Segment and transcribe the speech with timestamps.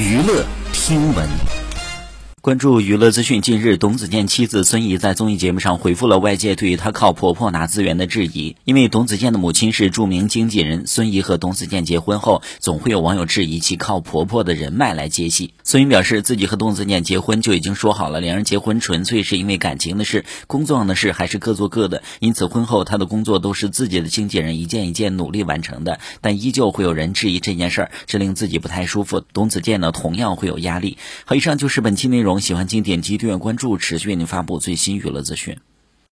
[0.00, 1.59] 娱乐听闻。
[2.50, 8.56] 关注娱乐资讯，近日董子健妻子孙怡在综艺节目上回复了外界对于她靠婆婆拿资源的质疑。
[8.64, 15.54] 因为董子健的母亲是著名经纪人，孙怡和董子健结婚后，总会有网友质疑其靠婆婆的人脉来接戏。
[15.62, 22.02] 孙怡表示，自己和董子健结婚就已经说好了，两人结婚纯粹是因为感情的事，工作上的事还是各做各的。
[22.18, 29.20] 因此婚后她的工作都是自己的经纪人一件一件努力完成的，但依旧会有人质疑这件事儿，这令自己不太舒服。
[29.20, 30.98] 董子健呢，同样会有压力。
[31.24, 32.39] 好，以上就是本期内容。
[32.40, 35.58] 喜欢请点击订阅关注，持续为您发布最新娱乐资讯。